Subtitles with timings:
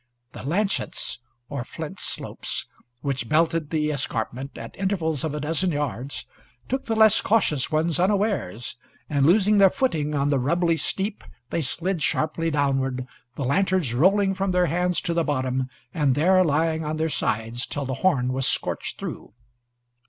[0.31, 2.65] The "lynchets," or flint slopes,
[3.01, 6.25] which belted the escarpment at intervals of a dozen yards,
[6.67, 8.77] took the less cautious ones unawares,
[9.11, 14.33] and, losing their footing on the rubbly steep, they slid sharply downward, the lanterns rolling
[14.33, 18.33] from their hands to the bottom, and there lying on their sides till the horn
[18.33, 19.35] was scorched through.